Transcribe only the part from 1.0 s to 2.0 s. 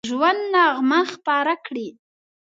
خپره کړي